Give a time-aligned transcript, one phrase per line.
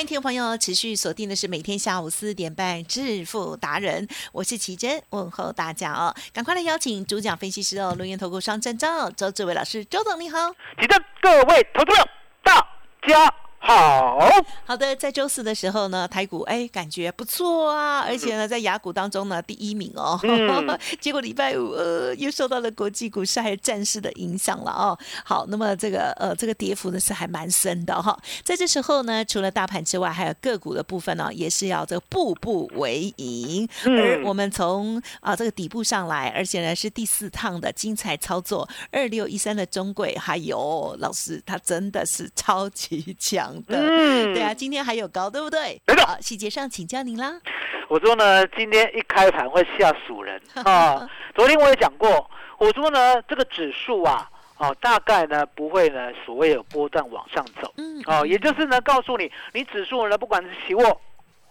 [0.00, 12.08] 欢迎听众朋友持续锁定的是每天下午四点半致富达人，我是奇珍，问候大家哦，赶快来邀请主讲分析师哦，龙岩投顾双证照周志伟老师，周总你好，奇珍，各位投资者
[12.42, 12.66] 大
[13.06, 13.39] 家。
[13.62, 14.18] 好
[14.64, 20.18] 好的，在周四的时候呢，台股哎感觉不错啊，而且呢在雅股当中呢第一名哦。
[20.98, 24.98] 结果礼拜五呃又受到了国际股市还有战事的影响了哦。
[25.24, 28.18] 好，那么这个呃这个跌幅呢是还蛮深的哈。
[28.42, 33.68] 在这时候呢，除了大盘之外，还有个股的部分呢，也是要这个步步为营。
[33.84, 43.49] 而我们从啊这个底部上来，而且呢是第四趟的精彩操作，二六一三的中轨，还有老师他真的是超级强。
[43.68, 45.80] 嗯，对啊，今天还有高，对不对？
[46.04, 47.40] 好，细节上请教您啦。
[47.88, 51.08] 我说呢，今天一开盘会吓死人 啊！
[51.34, 61.00] 昨天我也讲过，我说呢，这个指数啊，哦，大概呢不会呢所谓有波段往上走，嗯，哦，也就是呢告诉你，你指数呢不管是期货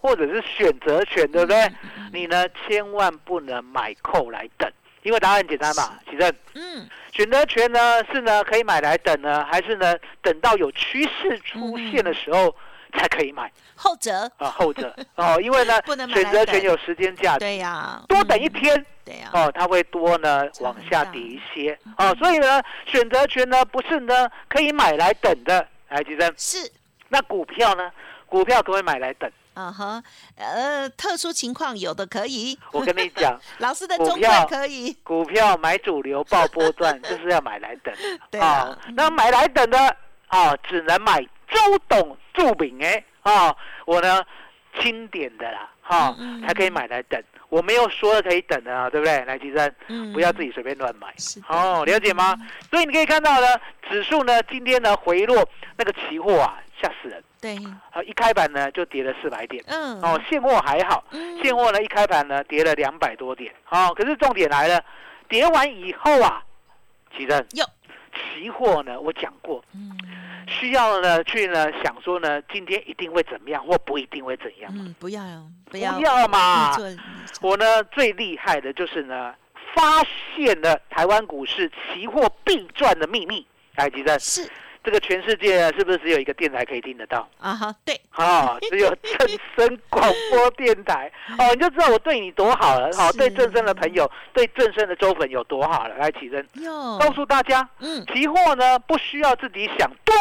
[0.00, 1.70] 或者是选择权，对不对？
[2.12, 4.70] 你呢千万不能买扣来等。
[5.02, 6.32] 因为答案很简单嘛，其正。
[6.54, 12.54] 嗯，选择权呢是呢可以买来等呢，还是呢等到有趋势出现的时候
[12.92, 13.50] 才可以买？
[13.74, 14.30] 后者。
[14.36, 14.94] 啊，后者。
[15.14, 15.80] 哦，因为呢
[16.12, 26.32] 选择权有时间价值，对呀，多等一天，对呀，哦，它会多呢往下跌一些，哦，所以呢选择权呢不是呢可以买来等的，来，其正。
[26.36, 26.70] 是，
[27.08, 27.90] 那股票呢？
[28.26, 29.28] 股票可以买来等。
[29.54, 30.02] 啊哈，
[30.36, 32.58] 呃，特殊情况有的可以。
[32.72, 34.92] 我跟你讲， 老师的中票可以。
[35.02, 37.92] 股票买主流报波段， 就是要买来等。
[38.30, 39.96] 对啊，那买来等的
[40.28, 43.54] 啊，只能买周董著名哎啊，
[43.86, 44.22] 我呢
[44.80, 47.22] 经典的啦哈，才可以买来等。
[47.48, 49.24] 我没有说可以等的啊，对不对？
[49.24, 51.12] 来，吉生，不要自己随便乱买。
[51.48, 52.36] 哦，了解吗？
[52.70, 53.46] 所以你可以看到呢，
[53.90, 55.44] 指数呢今天呢回落，
[55.76, 57.22] 那个期货啊吓死人。
[57.40, 57.56] 对，
[57.90, 59.64] 好，一开盘呢就跌了四百点。
[59.66, 61.02] 嗯，哦，现货还好，
[61.42, 63.52] 现货呢一开盘呢跌了两百多点。
[63.70, 64.84] 哦，可是重点来了，
[65.28, 66.42] 跌完以后啊，
[67.16, 67.64] 奇正，有
[68.12, 69.96] 期货呢，我讲过，嗯，
[70.46, 74.70] 需要呢去呢想说呢，今天一定会怎么样，或不一定会怎样。
[74.74, 75.22] 嗯，不要，
[75.70, 76.76] 不要嘛。
[77.40, 79.34] 我呢最厉害的就是呢，
[79.74, 80.04] 发
[80.36, 83.46] 现了台湾股市期货必赚的秘密。
[83.76, 84.50] 来，奇正是。
[84.82, 87.28] 这个全世界是不是只有一个电台可以听得到？
[87.38, 91.10] 啊哈，对，啊，只有正声广播电台。
[91.38, 95.94] 哦，你就知道我对你多好了，好，对正声的朋友，对正声的周粉有多好了。
[95.96, 96.46] 来，启真，
[96.98, 100.14] 告诉大家，嗯，期货呢不需要自己想多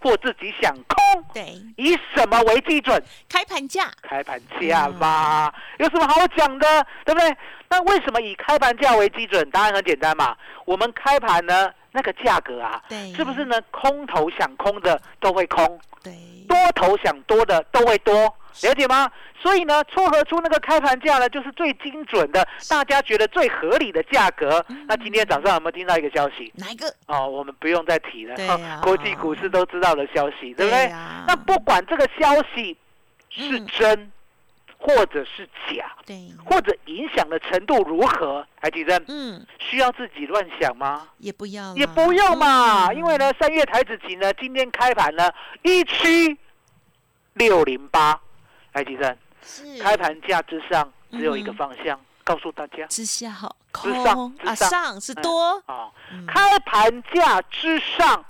[0.00, 3.02] 或自己想空，对，以什么为基准？
[3.28, 7.36] 开盘价，开盘价嘛，有什么好讲的，对不对？
[7.68, 9.48] 那为什么以开盘价为基准？
[9.50, 13.60] 答案很简单嘛，我们开盘呢那个价格啊，对，是不是呢？
[13.70, 16.12] 空头想空的都会空，对，
[16.48, 19.10] 多头想多的都会多，了解吗？
[19.40, 24.64] 所以呢，撮合出那个开盘价呢，就是最精准的，大家觉得最合理的价格。
[24.86, 26.52] 那今天早上有没有听到一个消息？
[26.56, 26.94] 哪一个？
[27.06, 28.36] 哦，我们不用再提了，
[28.82, 30.88] 国际股市都知道的消息，对不对？
[30.90, 32.76] 呀那不管这个消息
[33.30, 34.12] 是嗯真
[34.78, 41.08] 或者是假，对，或者影响的程度如何，海吉珍嗯，需要自己乱想吗？
[41.18, 45.30] 也不要，也不用嘛，嗯因为呢，三月台子期呢，今天开盘呢
[45.62, 46.36] 一七
[47.34, 48.18] 六零八，
[48.72, 49.78] 海吉珍是。
[49.82, 52.86] 开盘价之上只有一个嗯方向，告诉大家。
[52.86, 54.70] 之下好，之上空啊，之上。
[54.70, 56.26] 上是多，啊，嗯。
[56.26, 58.24] 开盘价之上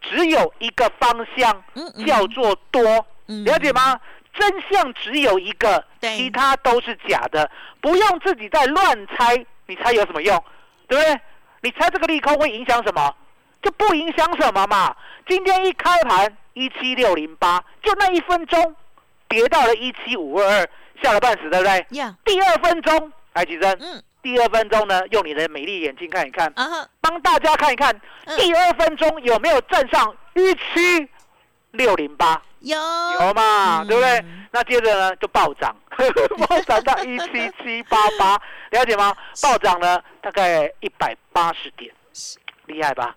[0.00, 1.62] 只有一个方向，
[2.06, 3.44] 叫做多，嗯。
[3.44, 4.00] 了解吗？
[4.34, 7.50] 真相只有一个，其他都是假的，
[7.80, 9.34] 不用自己再乱猜，
[9.66, 10.44] 你猜有什么用？
[10.86, 11.20] 对不对？
[11.62, 13.16] 你猜这个利空会影响什么？
[13.62, 14.94] 就不影响什么嘛。
[15.26, 18.76] 今天一开盘一七六零八，就那一分钟
[19.28, 20.68] 跌到了一七五二二，
[21.02, 21.86] 吓了半死，对不对？
[21.98, 23.76] 呀，第二分钟，来几针？
[23.80, 27.94] 嗯第二分钟呢，用你的美丽眼睛看一看，啊哈，帮大家看一看，
[28.24, 31.08] 嗯第二分钟有没有站上一七
[31.70, 32.42] 六零八？
[32.58, 34.24] 有有嘛，嗯对不对？
[34.50, 35.76] 那接着呢就暴涨，
[36.48, 38.36] 暴涨到一七七八八，
[38.70, 39.14] 了解吗？
[39.40, 41.94] 暴涨呢大概一百八十点，
[42.66, 43.14] 厉害吧？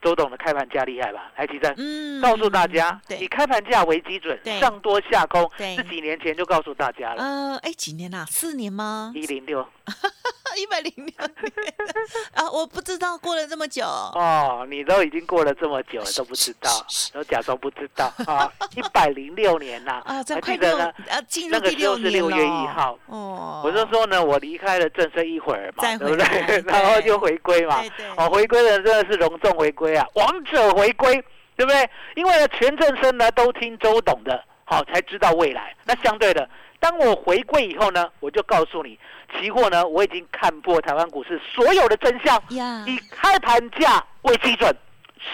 [0.00, 1.30] 是周董的开盘价厉害吧？
[1.36, 1.72] 来，吉正。
[1.76, 7.22] 嗯告诉大家，以，开盘价为基准，上多下空，是几年前就告诉大家了。
[7.22, 8.24] 呃，哎，几年啦？
[8.28, 9.12] 四年吗？
[9.14, 9.66] 一零六
[10.56, 11.74] 一百零六年
[12.34, 16.70] 啊，我不知道过了这么久，哦，你都已经过了这么久了都不知道，
[17.12, 18.50] 都假装不知道啊！
[18.76, 20.92] 一百零六年呐， 啊，这还记得呢？
[21.08, 26.62] 啊，进入那个第时候是6六月1号哦，我就说呢，我离开了正生一会儿嘛，对不对？
[26.66, 31.14] 然后就回归嘛对对，哦，回归的真的是隆重回归啊，王者回归，
[31.56, 31.88] 对不对？
[32.16, 35.74] 因为呢，全正生呢都听周董的，好、才知道未来。
[35.84, 36.48] 那相对的，
[36.78, 38.98] 当我回归以后呢，我就告诉你，
[39.38, 44.74] 期货呢我已经看破台湾股市所有的真相，呀，以开盘价为基准，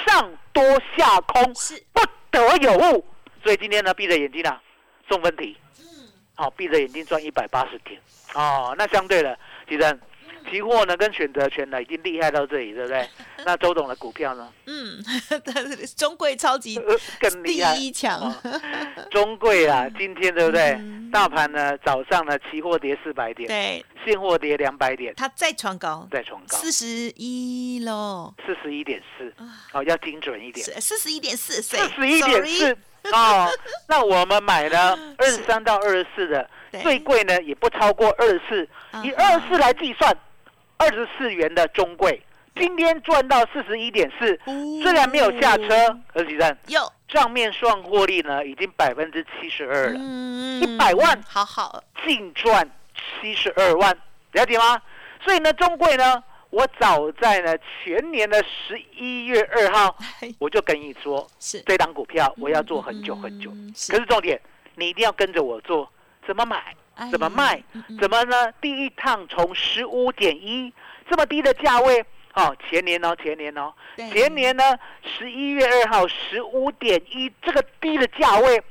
[0.07, 0.63] 上多
[0.97, 2.01] 下空，是不
[2.31, 3.05] 得有误。
[3.43, 4.61] 所以今天呢，闭着眼睛啊，
[5.09, 5.57] 送分题，
[6.35, 8.01] 好、闭着眼睛赚一百八十点，
[8.35, 9.39] 哦，那相对的，
[9.69, 10.01] 其实
[10.51, 13.09] 期货呢跟选择权呢已经厉害到这里，对不对？
[13.45, 15.03] 那周董的股票呢，嗯，
[15.97, 17.75] 中贵超级呃，更第厉害。
[17.77, 18.35] 一强哦，
[19.11, 20.73] 中贵啊， 今天对不对？
[20.79, 20.97] 嗯。
[21.13, 29.33] 大盘呢早上呢期货跌四百点，对，现货跌两百点，它再创高，再创高四十一喽，四十一点四，
[29.73, 30.67] 好要精准一点。
[30.81, 32.77] 四十一点四，四十一点四
[33.13, 33.49] 哦，
[33.89, 36.51] 那我们买了，二十三到二十四的
[36.83, 38.69] 最贵呢也不超过二十四，
[39.05, 40.15] 以二十四来计算，
[40.79, 42.23] 二十四元的中贵，
[42.55, 44.39] 今天赚到四十一点四，
[44.83, 46.93] 虽然没有下车，可是实有。
[47.09, 51.23] 账面算获利呢已经百分之七十二了，嗯100万。
[51.23, 52.69] 好好，净赚
[53.21, 53.97] 七十二万，
[54.33, 54.83] 了解吗？
[55.23, 59.97] 所以呢，中贵呢，我早在呢前年的十一月二号，
[60.41, 61.61] 我就跟你说，是。
[61.61, 63.51] 这档股票我要做很久很久。
[63.53, 63.93] 嗯是。
[63.93, 64.41] 可是重点，
[64.75, 65.89] 你一定要跟着我做，
[66.27, 66.77] 怎么买，哎
[67.11, 67.63] 怎么卖
[68.01, 68.53] 怎么呢？
[68.61, 70.73] 第一趟从十五点一
[71.09, 72.05] 这么低的价位，
[72.35, 74.63] 哦，前年哦，前年哦，前年呢
[75.03, 78.63] 十一月二号十五点一这个低的价位，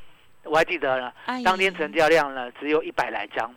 [0.44, 3.54] 我还记得呢哎，当天成交量呢只有一百来张，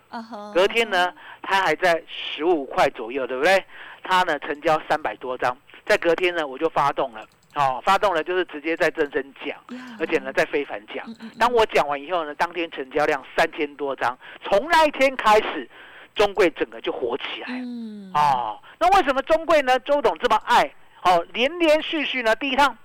[0.53, 3.63] 隔天呢它还在十五块左右，对不对？
[4.03, 7.25] 它呢成交三百多张，在隔天呢我就发动了。
[7.55, 9.57] 哦，发动了就是直接在正身讲，
[9.99, 11.03] 而且呢在非凡讲。
[11.39, 15.67] 当我讲完以后呢，当天成交量三千多张，从那一天开始，
[16.15, 17.63] 中贵整个就火起来了。
[17.63, 19.79] 嗯哦，那为什么中贵呢？
[19.79, 20.71] 周董这么爱？
[21.03, 22.77] 哦，连连续续呢，第一趟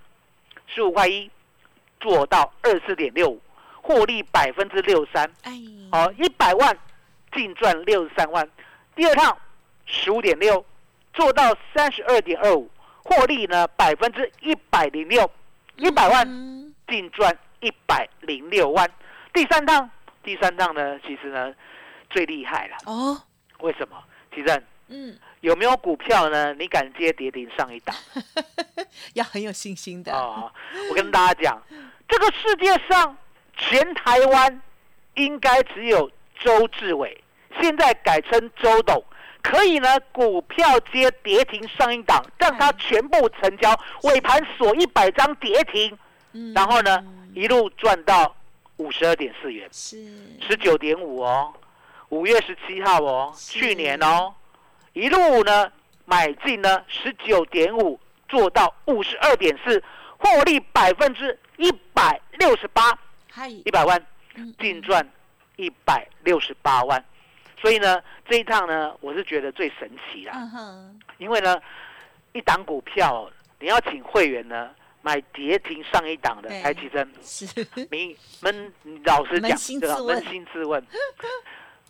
[0.66, 1.30] 十五块一
[2.00, 3.42] 做到二四点六五，
[3.82, 5.52] 获利百分之六三，哎
[5.92, 6.76] 哦，一百万
[7.32, 8.48] 净赚六十三万。
[8.94, 9.36] 第二趟
[9.84, 10.64] 十五点六
[11.12, 12.70] 做到三十二点二五，
[13.04, 15.30] 获利呢百分之一百零六，
[15.76, 18.90] 一百万嗯净赚一百零六万。
[19.32, 19.88] 第三趟，
[20.22, 21.54] 第三趟呢，其实呢
[22.10, 23.22] 最厉害了，哦
[23.60, 23.96] 为什么？
[24.34, 26.52] 其实嗯有没有股票呢？
[26.54, 27.94] 你敢接跌停上一档
[29.14, 30.50] 要很有信心的哦、
[30.90, 31.62] 我跟大家讲，
[32.08, 33.16] 这个世界上
[33.56, 34.62] 全台湾
[35.14, 37.22] 应该只有周志伟，
[37.60, 39.02] 现在改称周董，
[39.44, 45.96] 可以呢股票接跌停上一档，让它全部成交，尾盘锁一百张跌停，
[46.32, 46.54] 嗯。
[46.54, 48.34] 然后呢一路赚到
[48.78, 49.98] 五十二点四元，是。
[50.40, 51.52] 十九点五哦，
[52.08, 54.34] 五月十七号哦，去年哦，
[54.94, 55.70] 一路呢
[56.06, 59.82] 买进呢十九点五，做到五十二点四，
[60.16, 62.98] 获利百分之一百六十八，
[63.64, 64.02] 一百万
[64.36, 64.54] 嗯。
[64.58, 65.06] 净赚
[65.56, 67.04] 一百六十八万，
[67.64, 71.58] 所以呢这一趟呢我是觉得最神奇啦，嗯哼，因为呢
[72.34, 74.68] 一档股票你要请会员呢
[75.00, 77.10] 买跌停上一档的对台积针。
[77.22, 77.46] 是
[77.90, 78.70] 你们
[79.06, 79.96] 老实讲对吧？
[79.96, 80.86] 扪心自问，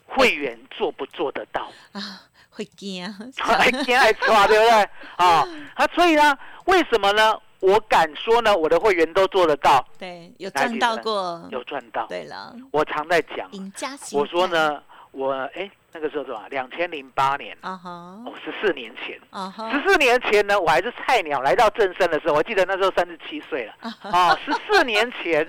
[0.06, 1.72] 会员做不做得到？
[1.90, 3.04] 啊，会惊，
[3.38, 4.70] 还惊还抓，对不对？
[5.16, 7.36] 啊，啊，所以呢，为什么呢？
[7.60, 12.06] 我敢说呢，我的会员都做得到，对，有赚到过，有赚到。
[12.06, 13.48] 对了，我常在讲，
[14.12, 14.82] 我说，呢，
[15.14, 16.42] 我哎，那个时候什么？
[16.50, 17.90] 两千零八年，啊哈，
[18.26, 19.18] 哦，十四年前。
[19.30, 23.72] 啊哈，十四年前呢，我还是菜鸟，来到正生的时候，我记得那时候三十七岁了。
[24.02, 25.48] 啊，十四年前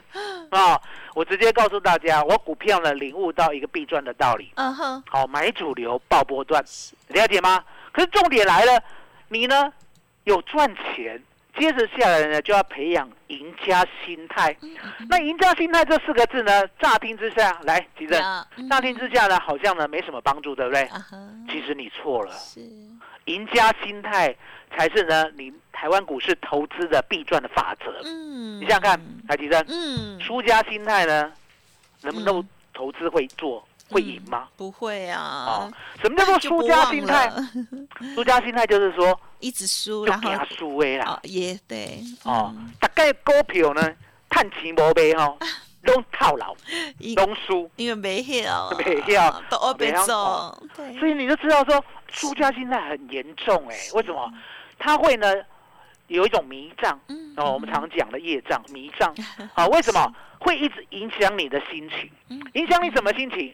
[0.52, 0.80] 啊，
[1.16, 4.52] 我直接告诉大家，我股票呢领悟到一个必赚的道理。
[4.56, 6.64] 啊哈，好，买主流，报波段，
[7.08, 7.64] 了解吗？
[7.92, 8.80] 可是重点来了，
[9.30, 9.74] 你呢
[10.26, 11.20] 有赚钱，
[11.58, 14.56] 接着下来呢就要培养赢家心态。
[14.62, 14.76] 嗯
[15.10, 18.20] 那赢家心态这四个字呢，乍听之下，来，吉正，
[18.70, 20.90] 乍听之下呢，好像呢没什么帮助，对不对？
[21.50, 22.62] 其实你错了，是，
[23.26, 24.36] 赢家心态
[24.76, 28.02] 才是呢你台湾股市投资的必赚的法则。
[28.04, 31.32] 嗯，你想想看，来，吉正，嗯，输家心态呢，
[32.02, 34.48] 能不能投资会做，会赢吗？
[34.58, 37.28] 不会哦啊，，什么叫做输家心态？
[37.28, 37.38] 了
[38.16, 41.20] 输家心态就是说，一直输，就然后惊输哎啦哦。
[41.24, 43.82] 也对，哦嗯，大概股票呢，
[44.32, 45.38] 趁钱无卖吼，
[45.84, 46.56] 拢套牢，
[47.00, 47.70] 因拢输。
[47.76, 50.64] 因为没晓，没晓都二被没晓走，
[51.00, 53.76] 所以你就知道说，输家心态很严重哎。
[53.94, 54.32] 为什么？
[54.78, 55.32] 他会呢
[56.08, 59.14] 有一种迷障嗯哦，我们常讲的业障、 迷障
[59.54, 59.66] 啊。
[59.68, 62.10] 为什么会一直影响你的心情？
[62.30, 63.54] 嗯影响你什么心情？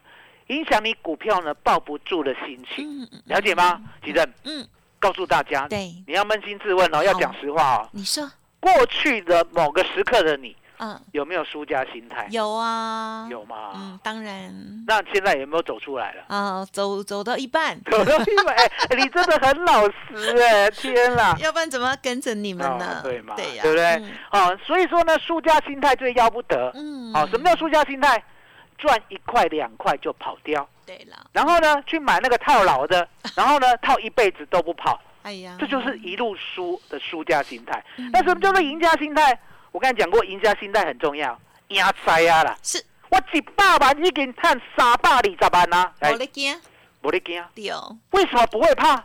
[0.51, 3.81] 影响你股票呢抱不住的心情，了解吗？
[4.03, 4.67] 吉正，嗯，
[5.00, 7.89] 告诉大家，对，你要扪心自问哦，要讲实话哦。
[7.93, 8.29] 你说，
[8.60, 12.27] 过去的某个时刻的你，嗯，有没有输家心态？
[12.31, 13.72] 有啊，有吗？
[13.75, 16.24] 嗯，当然，那现在有没有走出来了？
[16.27, 20.70] 啊，走走到一半，走到一半， 哎 你真的很老实哎！
[20.72, 21.34] 天啦！
[21.39, 23.00] 要不然怎么跟着你们呢？
[23.00, 26.72] 哦对嘛对呀，对不对嗯哦，所以说呢，输家心态最要不得。
[26.75, 28.22] 嗯，哦，什么叫输家心态？
[28.82, 33.08] 赚一块两块就跑掉，对了，然后呢，去买那个套牢的，
[33.38, 37.84] 然后呢，套一辈子都不跑，哎呀，这就是一路输的输家心态。
[37.98, 38.10] 嗯。
[38.12, 39.40] 那什么叫做赢家心态？
[39.72, 42.58] 我刚才讲过，赢家心态很重要，赢灾啊啦！
[42.64, 42.84] 是。
[43.10, 46.60] 我一百万已经赚三百二十万啦，我咧惊，
[47.02, 49.04] 我的惊，对哦，为什么不会怕？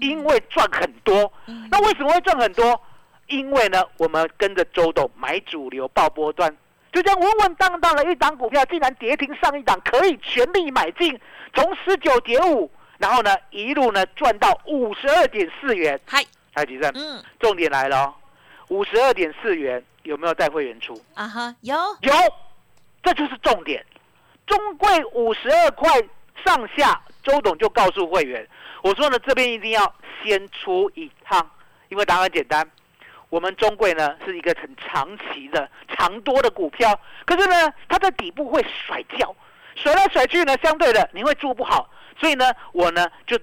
[0.00, 1.32] 因为赚很多。
[1.46, 1.68] 嗯。
[1.70, 2.80] 那为什么会赚很多？
[3.28, 6.54] 因为呢，我们跟着周董买主流爆波段，
[6.94, 11.20] 就这样稳稳当当的一档股票，竟然跌停上一档，可以全力买进，
[11.52, 16.00] 从十九点五，然后呢一路呢赚到五十二点四元。
[16.06, 16.24] 嗨，
[16.54, 18.14] 台积电，嗯，重点来了哦，
[18.68, 20.94] 五十二点四元有没有带会员出？
[21.14, 22.12] 啊哈，有，有，
[23.02, 23.84] 这就是重点。
[24.46, 25.90] 中贵五十二块
[26.46, 28.46] 上下，周董就告诉会员，
[28.84, 31.50] 我说呢，这边一定要先出一趟，
[31.88, 32.64] 因为答案简单，
[33.34, 39.34] 我们中贵呢是一个很长期的长多的股票，可是呢，它在底部会甩掉，
[39.74, 43.36] 甩来甩去呢，相对的你会做不好，所以呢，我呢就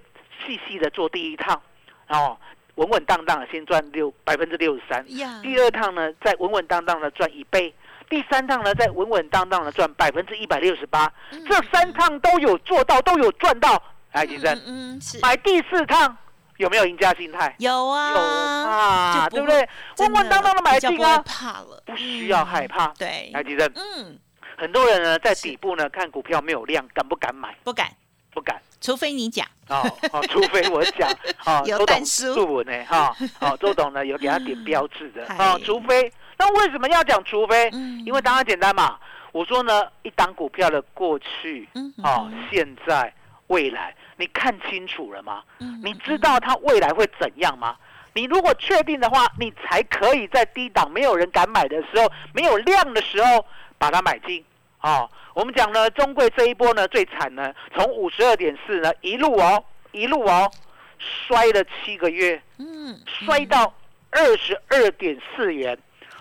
[0.46, 1.62] 细细的做第一趟，
[2.08, 2.38] 哦，
[2.76, 7.70] 稳稳当当的先赚六百分之六十三，呀，第二趟呢，再稳稳当当的赚一倍；
[8.10, 11.12] 第三趟呢，再稳稳当当的赚百分之一百六十八。
[11.34, 13.84] 嗯这三趟都有做到，都有赚到。
[14.14, 16.18] 来，吉正，嗯买第四趟
[16.62, 17.56] 有没有赢家心态？
[17.58, 19.68] 有啊，有啊，对不对？
[19.98, 22.88] 稳稳当当的买进啊，怕了，不需要害怕。
[23.00, 24.20] 对，来，吉正，嗯，
[24.58, 27.56] 很多人呢在底部呢看股票没有量，敢不敢买？
[27.64, 27.88] 不敢，
[28.32, 28.62] 不敢。
[28.80, 31.10] 除非你讲，哦哦，除非我讲。
[31.46, 32.04] 哦，周董
[32.36, 35.36] 注文呢哈，哦， 周董呢有给他点标志的嗨。
[35.38, 37.70] 哦，除非那为什么要讲除非？
[37.74, 38.04] 嗯。
[38.06, 39.00] 因为答案简单嘛，
[39.32, 43.12] 我说呢，一档股票的过去嗯哦，现在、
[43.48, 45.44] 未来，你看清楚了吗？
[45.60, 47.76] 嗯你知道它未来会怎样吗？
[48.14, 53.44] 你如果确定的话，你才可以在低档没有人敢买的时候，没有量的时候
[53.80, 54.46] 把它买进。
[54.82, 60.52] 哦，我们讲呢，中贵这一波呢最惨呢，从五十二点四呢一路哦一路哦
[61.00, 63.74] 摔了七个月，嗯摔到
[64.12, 65.76] 二十二点四元。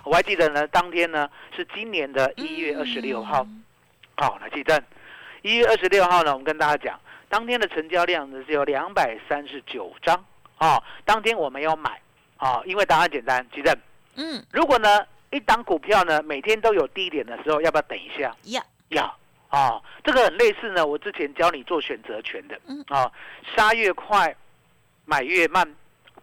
[0.04, 3.42] 我还记得呢，当天呢是今年的一月二十六号。
[3.42, 3.62] 嗯
[4.16, 4.82] 好，来记得
[5.42, 10.22] 一月二十六号呢，我们跟大家讲，当天的成交量呢是有两百三十九张。
[10.58, 11.98] 哦，当天我没有买。
[12.38, 13.76] 哦，因为答案简单，记得
[14.16, 18.34] 嗯如果呢一档股票呢每天都有低点的时候，要不要等一下？
[18.44, 19.18] 要，要
[19.48, 20.86] 啊，这个很类似呢。
[20.86, 23.12] 我之前教你做选择权的，嗯啊，
[23.54, 24.34] 杀越快，
[25.04, 25.74] 买越慢，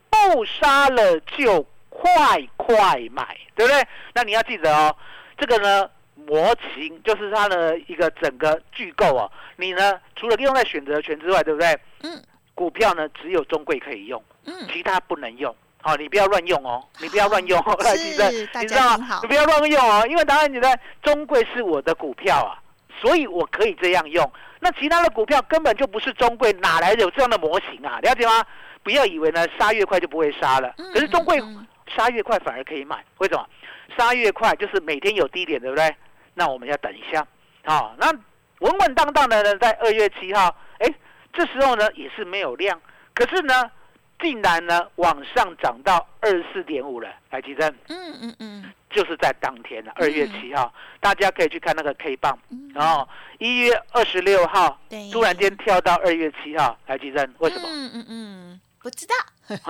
[0.09, 3.87] 不杀了就快快买，对不对？
[4.13, 4.95] 那你要记得哦，
[5.37, 5.89] 这个呢
[6.27, 9.31] 模型就是它的一个整个巨构哦。
[9.55, 11.67] 你呢除了利用在选择权之外，对不对？
[12.03, 12.21] 嗯
[12.53, 15.55] 股票呢只有中贵可以用，嗯，其他不能用。
[15.79, 18.97] 好、你不要乱用哦，你不要乱用哦， 来是记得，大你知道？
[18.97, 22.59] 吗你不要乱用哦，因为当然你在中贵是我的股票啊，
[22.99, 24.29] 所以我可以这样用。
[24.59, 27.99] 那其他的股票根本就不是中贵，哪来的有这样的模型啊？
[28.01, 28.43] 了解吗？
[28.83, 31.39] 不要以为呢杀越快就不会杀了，嗯可是中贵
[31.95, 33.45] 杀越快反而可以买，为什么？
[33.97, 35.95] 杀越快就是每天有低点，对不对？
[36.37, 37.25] 那我们要等一下，
[37.65, 38.11] 好、那
[38.59, 40.93] 稳稳当当的呢，在二月七号，哎，
[41.33, 42.79] 这时候呢也是没有量，
[43.15, 43.71] 可是呢，
[44.19, 48.73] 竟然呢往上涨到二十四点五了，来吉珍，嗯嗯嗯。
[48.89, 57.67] 就是在当天了，二月七号，大家可以去看那个 K 棒，嗯，然后一月二十六号对，突然间跳到二月七号，来吉珍，为什么？
[57.69, 59.15] 嗯嗯嗯，不知道。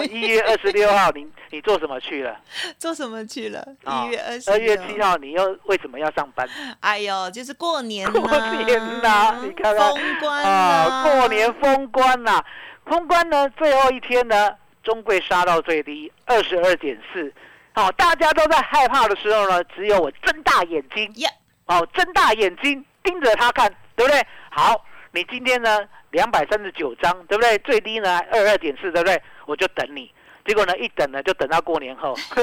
[0.09, 2.35] 一月二十六号，你你做什么去了？
[2.79, 3.65] 做什么去了？
[3.83, 6.47] 啊一月二十，二月七，号，你又为什么要上班？
[6.81, 8.21] 哎呦，就是过年过
[8.65, 9.93] 年呐你看看。
[9.93, 12.43] 封关啊，啦过年封关呐、
[12.85, 14.51] 封关呢，最后一天呢，
[14.83, 17.31] 中贵杀到最低二十二点四，
[17.73, 21.29] 好，大家都在害怕的时候呢，只有我睁大眼睛，呀，
[21.67, 24.25] 哦，睁大眼睛盯着他看，对不对？
[24.49, 24.83] 好，
[25.17, 25.79] 你今天呢
[26.11, 27.57] 两百三十九张，对不对？
[27.59, 29.19] 最低呢二二点四，对不对？
[29.47, 30.13] 我就等你。
[30.45, 32.15] 结果呢，一等呢就等到过年后，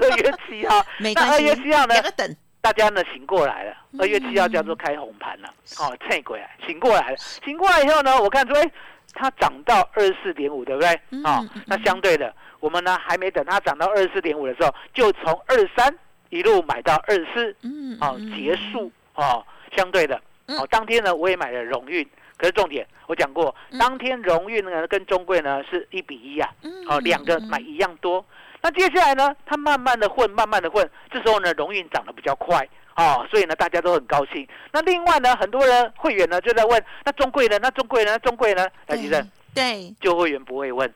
[0.00, 0.82] 二月七号。
[0.98, 1.94] 那二月七号呢
[2.62, 4.00] 大家呢醒过来了，嗯。
[4.00, 8.70] 二月七号叫做开红盘了，哦，趁鬼来，醒过来了，醒过来以后呢，我看说，哎，
[9.12, 10.98] 它涨到二十四点五，对不对？
[11.24, 15.94] 哦那相对的，我们呢还没等它涨到二十四点五的时候，就从二三
[16.30, 18.90] 一路买到二十四，嗯，哦，嗯结束。
[19.16, 28.24] 哦，相对的，嗯哦，当天呢我也买了荣运，可是重点我讲过，嗯当天荣运呢跟中贵呢是一比一啊，嗯哦，两个买一样多。
[28.60, 34.48] 那接下来呢，它慢慢的混，慢慢的混，这时候呢，荣运涨得比较快，哦，所以呢，大家都很高兴。
[34.72, 37.58] 那另外呢，很多人会员呢就在问，那中贵呢？
[37.60, 38.12] 那中贵呢？
[38.12, 38.66] 那中贵呢？
[38.86, 40.92] 来，先生，对，旧会员不会问，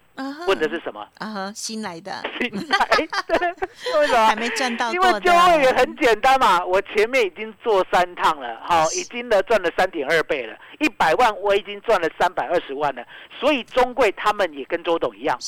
[0.48, 1.06] 问的是什么？
[1.18, 2.88] 啊哈，新来的，新来
[3.28, 3.56] 的，
[4.00, 4.26] 为什么？
[4.26, 13.06] 还没赚到因为旧会员很简单嘛，我前面已经做三趟了，好、已经呢赚了三点二倍了，一百万我已经赚了三百二十万了，
[13.38, 15.38] 所以中贵他们也跟周董一样，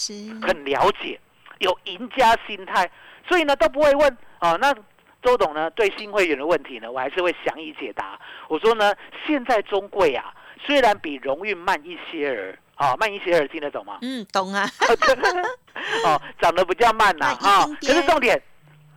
[0.41, 1.19] 很了解，
[1.59, 2.89] 有赢家心态，
[3.27, 4.57] 所以呢都不会问哦。
[4.61, 4.73] 那
[5.23, 8.19] 周董呢对新会员的问题呢，我还是会详细解答。
[8.49, 8.95] 我说呢，
[9.27, 10.33] 现在中贵啊，
[10.65, 13.99] 虽然比荣运慢一些儿，哦，慢一些耳听得懂吗？
[14.01, 14.67] 嗯，懂啊，
[16.05, 18.43] 哦，涨得比较慢呐、啊，慢一丁点可是重点，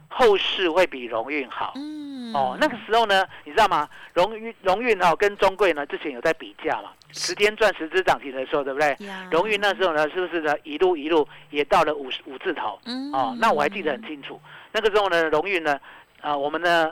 [0.08, 1.74] 后市会比荣运好。
[1.76, 3.88] 嗯，哦，那个时候呢，你知道吗？
[4.14, 8.96] 荣运荣运哦跟中贵呢之前有在比价嘛，十天赚十只涨停的时候，对不对？
[9.06, 12.80] 呀荣运那时候呢，是不是呢一路一路也到了五十五字头？
[12.86, 14.40] 嗯哦，那我还记得很清楚。
[14.72, 15.78] 那个时候呢，荣运呢，
[16.22, 16.90] 啊、我们呢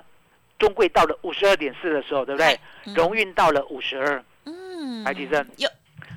[0.60, 2.60] 中贵到了五十二点四的时候，对不对？
[2.86, 5.70] 嗯荣运到了五十二，嗯，台积电有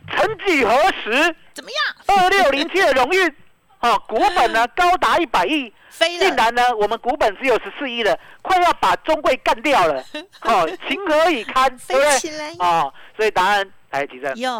[0.09, 0.71] 曾几何
[1.03, 2.19] 时，怎么样？
[2.19, 3.35] 二六零七的荣誉，
[3.81, 10.03] 哦，股本呢高达一百亿，竟然呢，我们股本只有十四亿了，快要把中贵干掉了，
[10.43, 12.57] 哦，情何以堪，对不对？
[12.59, 14.51] 哦，所以答案来，吉正，有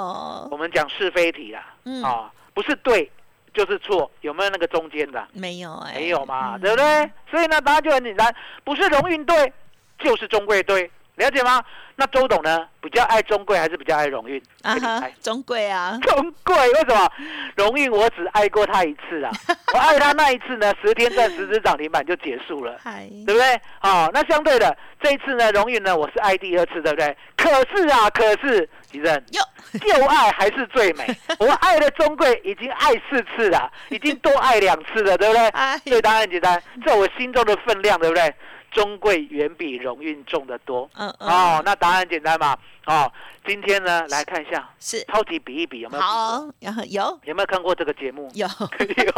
[0.51, 3.11] 我，们讲是非题啦，嗯，啊、不是对
[3.53, 5.27] 就是错，有没有那个中间的？
[5.33, 6.61] 没有哎，没有嘛，嗯。
[6.61, 7.11] 对不对？
[7.31, 9.53] 所以呢，答案就很简单，不是荣运对，
[9.99, 11.63] 就是中贵对，了解吗？
[11.97, 14.43] 那周董呢，比较爱中贵还是比较爱荣运？
[14.63, 17.09] 啊哈中贵啊，中贵为什么？
[17.55, 19.31] 荣运我只爱过他一次啊，
[19.73, 22.77] 我爱他那一次呢，十天赚十只涨停板就结束了。
[22.83, 23.61] 嗨，对不对？
[23.79, 27.17] 好、那相对的，这一次呢，荣运呢，我是爱第二次，对不对？
[27.37, 29.41] 可是啊，可是，吉正，哟，
[29.79, 31.07] 旧爱还是最美。
[31.39, 35.47] 我爱的中贵已经爱四次了，已经多爱两次了，对不对？
[35.51, 38.35] 哎，所以答案很简单，在我心中的分量，对不对？
[38.75, 40.91] 中贵远比荣运重得多。
[40.97, 42.55] 嗯嗯，哦，那答案很简单嘛。
[42.87, 43.11] 哦，
[43.47, 46.03] 今天呢，来看一下是超级比一比有没有？
[46.03, 48.31] 好，然后有有没有看过这个节目？
[48.35, 49.13] 有， 有，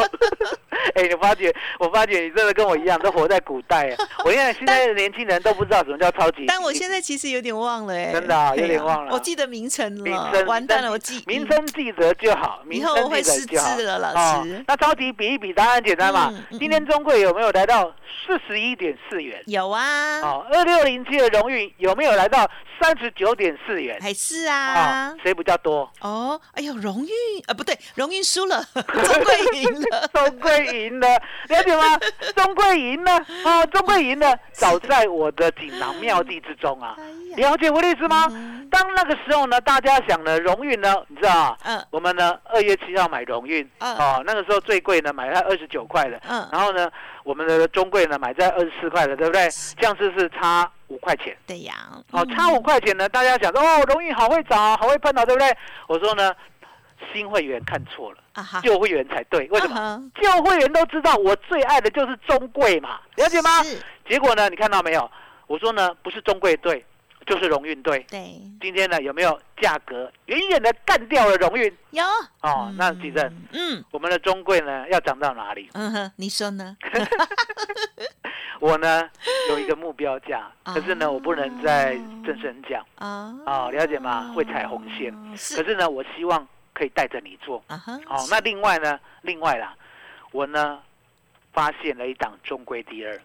[0.95, 3.97] 哎、你发觉，我发觉你真的跟我一样，都活在古代啊！
[4.25, 13.83] 我现在 现在的年轻人都不知道什么叫超级但我现在其实有点忘了哎，真的啊有点忘了我记得名称名了，称完蛋了，我记名称记得就好，名称我会得就好智。
[13.83, 16.59] 了，老哦师，那超级比一比，答案简单嘛嗯嗯。
[16.59, 17.85] 今天中贵有没有来到
[18.27, 19.43] 四十一点四元？
[19.47, 22.49] 有啊，哦，二六零七的荣誉有没有来到
[22.81, 23.99] 三十九点四元？
[24.01, 25.91] 还是啊哦，，谁比较多？
[26.01, 27.11] 哦，哎呦，荣誉
[27.47, 31.09] 啊，不对，荣誉输了， 中贵赢了， 中贵赢了，
[31.49, 31.99] 了解吗？
[32.37, 33.13] 中贵赢了
[33.45, 36.97] 啊，中贵赢了，早在我的锦囊妙计之中啊。
[37.37, 38.27] 了解我的意思吗？
[38.71, 46.91] 当那个时候呢，大家想呢荣运呢，你知道嗯，我们呢二月七号买荣运，哦，那个时候最贵呢买在二十九块的，嗯，然后呢，
[47.25, 49.49] 我们的中贵呢买在二十四块的，对不对？
[49.79, 51.37] 这样子是差五块钱。
[51.47, 51.75] 对呀。
[52.13, 55.55] 哦，差五块钱呢，大家想说哦，荣运好会找，好会喷的，对不对？
[55.89, 56.35] 我说呢，
[57.13, 58.19] 新会员看错了，
[58.63, 59.49] 旧会员才对。
[59.49, 60.11] 为什么？
[60.21, 63.51] 旧会员都知道我最爱的就是中贵嘛，了解吗？
[64.09, 65.11] 结果呢，你看到没有？
[65.47, 66.85] 我说呢，不是中贵队。
[67.27, 68.07] 就是荣运队。
[68.09, 71.65] 对，今天呢有没有价格远远的干掉了荣运？
[71.91, 72.05] 有。
[72.43, 75.69] 哦，那几正，嗯，我们的中贵呢要涨到哪里？
[75.73, 76.77] 嗯哼，你说呢？
[78.61, 79.03] 我呢
[79.49, 83.35] 有一个目标价，可是呢我不能再正声讲啊。
[83.45, 84.33] 哦，了解吗？
[84.33, 85.13] 会踩红线。
[85.57, 87.65] 可是呢，我希望可以带着你做。
[87.69, 89.75] 哦，那另外呢，另外啦，
[90.31, 90.79] 我呢。
[91.57, 93.19] 发现了一档中规第二，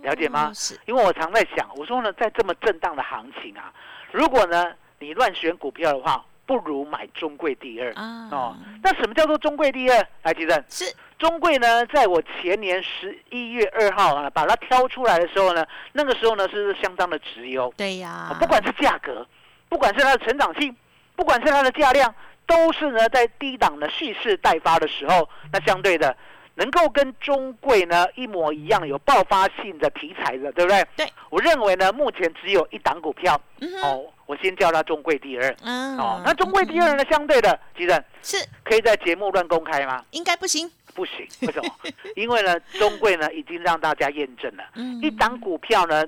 [0.00, 0.50] 了解吗？
[0.54, 3.70] 是，因为我常在想，我说呢，在这么震荡的行情啊，
[4.10, 8.28] 如果呢你乱选股票的话，不如买中贵第二啊。
[8.32, 10.08] 哦，那什么叫做中贵第二？
[10.22, 15.62] 来，吉正，是中贵呢，在我前年十一月二号啊，把它挑出来的时候呢，
[15.92, 17.70] 那个时候呢是相当的直优。
[17.76, 19.26] 对呀，不管是价格，
[19.68, 20.74] 不管是它的成长性，
[21.14, 22.14] 不管是它的价量，
[22.46, 26.16] 都是呢在低档的蓄势待发的时候，那相对的。
[26.56, 30.86] 能够跟中贵呢一模一样有爆发性的题材的，对不对？
[30.96, 33.34] 对，我认为呢，目前只有一档股票，
[33.82, 40.04] 哦，我先叫它中贵第二，嗯，哦，那中贵第二呢，相对的，吉正是可以在节目乱公开吗？
[40.12, 41.68] 应该不行，不行，为什么？
[42.14, 44.62] 因为呢，中贵呢已经让大家验证了，
[45.02, 46.06] 一档股票呢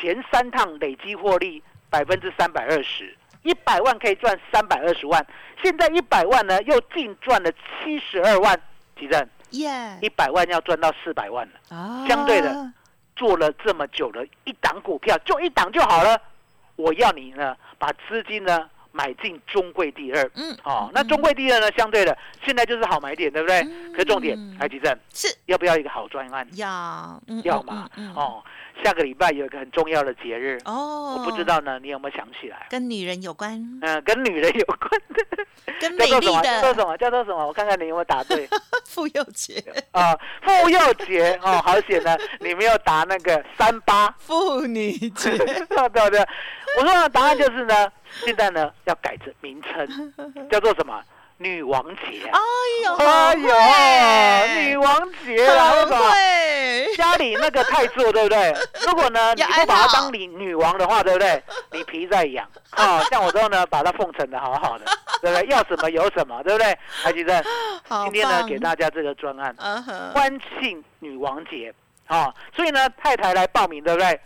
[0.00, 5.24] 前三趟累积获利百分之三百二十，一百万可以赚三百二十万，
[5.62, 8.60] 现在一百万呢又净赚了七十二万，
[8.98, 9.28] 吉正。
[9.52, 12.70] 耶，一百万要赚到四百万了，相对的，
[13.16, 16.20] 做了这么久的一档股票，就一档就好了。
[16.76, 23.62] 我要你呢，把资金呢买进中贵第二，嗯，哦，那中贵第二呢，相对的，现在就是好买点，对不对？
[23.92, 26.46] 可是重点，海吉正是要不要一个好专案？
[26.52, 28.44] 要，要嘛，哦。
[28.82, 32.66] 下个礼拜有一个很重要的节日哦，我不知道呢，你有没有想起来？
[32.70, 33.52] 跟女人有关？
[33.82, 35.44] 嗯，跟女人有关的，
[35.80, 36.96] 跟 美丽的叫做什么？
[36.96, 37.46] 叫做什么？
[37.46, 38.48] 我看看你有没有答对。
[38.88, 39.62] 妇幼节
[39.92, 45.36] 啊，妇幼节哦，好险呢，你没有答那个三八妇女节。
[45.36, 45.46] 对
[45.90, 46.26] 对对，
[46.78, 47.90] 我说的答案就是呢，
[48.24, 50.12] 现在呢要改成名称，
[50.50, 51.00] 叫做什么？
[51.38, 52.38] 女王节，哎
[52.84, 55.96] 呦，哎呦，女王节啊，那个
[56.96, 58.52] 家里那个太座，对不对？
[58.86, 61.40] 如果呢，你不把她当女女王的话，对不对？
[61.70, 64.84] 你皮在痒 啊，像我之后呢，把它奉承的好好的，
[65.22, 65.46] 对不对？
[65.48, 66.76] 要什么有什么，对不对？
[67.02, 67.40] 还记得
[67.88, 69.54] 今天呢，给大家这个专案，
[70.12, 71.72] 欢庆女王节
[72.08, 74.20] 啊，所以呢，太太来报名，对不对？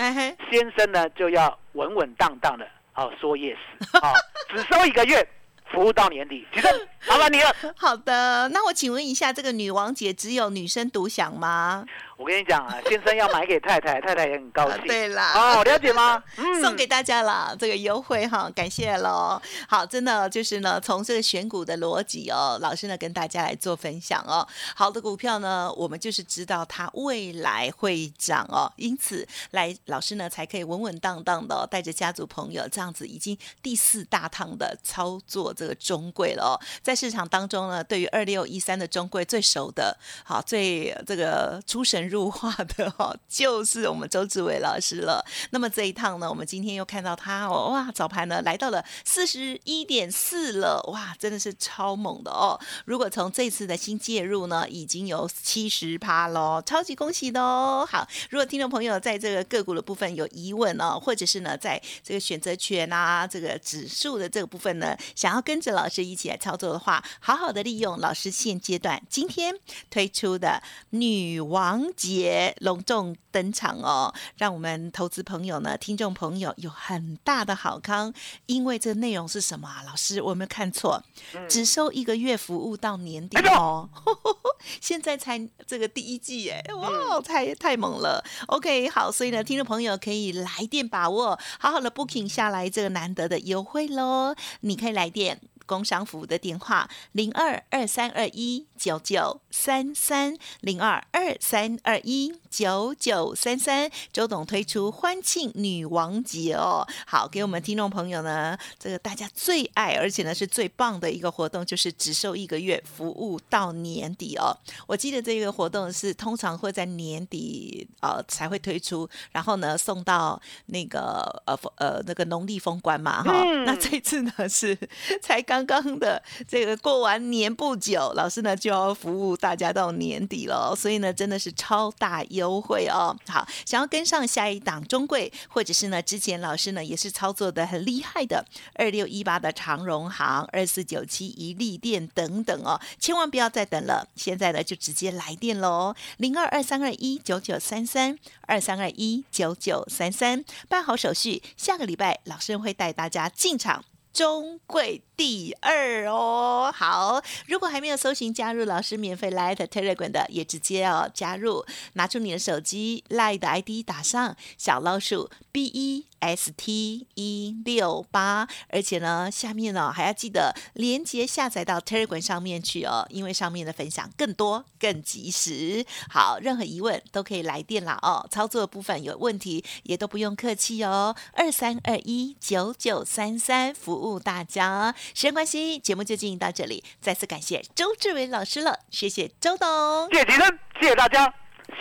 [0.50, 3.58] 先生呢就要稳稳当当的，哦，说 yes，
[4.00, 4.14] 好，
[4.48, 5.28] 只收一个月。
[5.72, 6.68] 服务到年底，其实
[7.08, 7.54] 麻烦你了。
[7.76, 11.84] 好的，那我请问一下，这个女王节只有女生独享吗？
[12.16, 14.86] 我跟你讲啊， 先生要买给太太， 太太也很高兴。
[14.86, 16.22] 对啦，哦，了解吗？
[16.36, 19.40] 嗯送给大家了这个优惠哈，感谢喽。
[19.68, 24.46] 好，真的就是呢，从这个选股的逻辑哦，老师呢跟大家来做分享哦。
[24.76, 36.52] 好的股票呢，我们就是知道它未来会涨哦，因此来老师呢才可以稳稳当当的带着家族朋友这样子，已经第四大趟的操作这个中贵了哦。
[36.82, 42.02] 在市场当中呢，对于二六一三的中贵最熟的，好最这个出神。
[42.12, 45.24] 入化的哈， 就是我们周志伟老师了。
[45.50, 52.60] 那么这一趟呢，我们今天又看到他哦，哇，早盘呢来到了四十一点四了，哇，真的是超猛的哦。
[52.84, 57.88] 如果从这次的新介入呢，已经有七十趴喽，超级恭喜的哦。
[57.90, 69.54] 好，如果听众朋友在这个个股的部分有疑问哦，或者是呢，在这个选择权啊，这个指数的这个部分呢，想要跟着老师一起来操作的话，好好的利用老师现阶段今天
[69.88, 71.91] 推出的女王。
[71.92, 78.12] 节隆重登场哦，让我们投资朋友呢、听众朋友有很大的好康。
[78.46, 79.82] 因为这内容是什么啊？
[79.86, 81.02] 老师，我有没有看错？
[81.48, 83.88] 只收一个月服务到年底哦，
[84.80, 88.24] 现在才这个第一季耶，哇，太太猛了。
[88.48, 94.34] OK，好，所以呢，听众朋友可以来电把握，好好的 booking 下来这个难得的优惠喽。
[94.60, 95.40] 你可以来电。
[95.66, 103.90] 工商服务的电话零二二三二一九九三三零二二三二一九九三三。
[104.12, 114.56] 周董推出欢庆女王节哦，好，给我们听众朋友呢，这个大家最爱而且呢是最棒的一个活动，就是只收一个月，服务到年底哦。
[114.86, 123.42] 我记得这个活动是通常会在年底呃才会推出，然后呢送到那个呃呃那个农历封关嘛哈。
[123.66, 124.78] 那这次呢是
[125.20, 133.14] 才刚刚刚的这个过完年不久，老师呢就要服务大家到年底了，所以呢真的是超大优惠哦。
[133.28, 138.42] 好，想要跟上下一档中贵，或者是呢之前老师呢也是操作的很厉害的
[138.76, 153.84] 二六一八的长荣行、二四九七一利店等等哦，千万不要再等了，现在呢就直接来电喽，零二二三二一九九三三二三二一九九三三，办好手续，下个礼拜老师会带大家进场。
[154.12, 175.86] 中贵第二哦，好，如果还没有搜寻加入老师免费 Light Telegram 的，也直接要加入，拿出你的手机 Light 的 ID 打上小老鼠 B E S T 一六八，而且呢，下面呢还要记得连接下载到 Telegram 上面去哦，因为上面的分享更多更及时。
[176.10, 183.92] 好，任何疑问都可以来电啦哦，操作部分有问题也都不用客气哦，二三二一九九三三服。
[184.02, 186.82] 务大家，时间关系，节目就进行到这里。
[187.00, 189.68] 再次感谢周志伟老师了，谢谢周董，
[190.10, 190.32] 谢谢
[190.80, 191.32] 谢谢大家，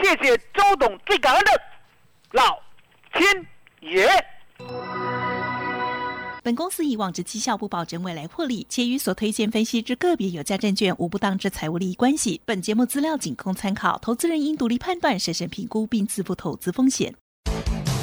[0.01, 1.51] 谢谢周董，最感恩的
[2.31, 2.59] 老
[3.13, 3.47] 天
[3.81, 4.09] 爷。
[6.43, 12.41] 本公司以往之绩效不保证未来获利，且与所推荐分析之个别有价证券无不当之财务利益关系。
[12.45, 17.13] 本节目资料仅供参考，投资人应独立判断、审慎评估并自负投资风险。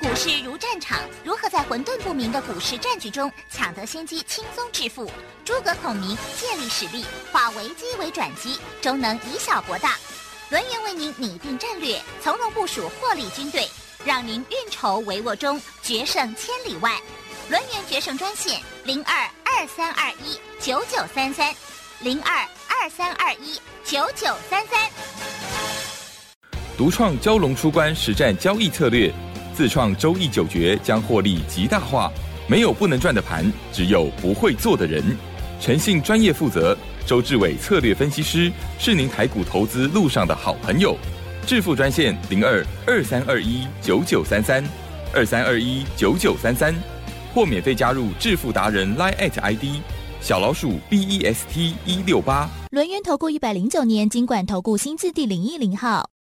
[0.00, 5.10] 股市如战场，如何在混沌不明的股市战局中抢得先机，轻松致富？
[5.44, 9.96] 诸葛孔明借力使力，化危机为转机，终能以小博大。
[10.50, 13.68] 轮源为您拟定战略，从容部署获利军队，
[14.04, 16.96] 让您运筹帷幄中决胜千里外。
[17.50, 21.52] 轮源决胜专线零二二三二一九九三三
[22.00, 24.90] 零二二三二一九九三三。
[26.76, 29.12] 独创蛟龙出关实战交易策略。
[29.58, 32.12] 自创周易九诀将获利极大化，
[32.46, 35.02] 没有不能赚的盘，只有不会做的人。
[35.60, 40.96] 诚信、专业、负责，周志伟策略分析师是您台股投资路上的好朋友。
[41.44, 44.64] 致富专线零二二三二一九九三三
[45.12, 46.72] 二三二一九九三三，
[47.34, 49.82] 或免费加入致富达人 Line at ID
[50.20, 52.48] 小老鼠 B E S T 一六八。
[52.70, 56.08] 轮源投顾一百零九年经管投顾新字第零一零号。